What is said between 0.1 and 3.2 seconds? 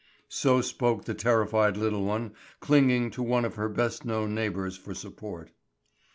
So spoke the terrified little one, clinging